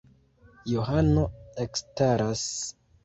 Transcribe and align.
Johano 0.71 1.25
ekstaras. 1.65 2.47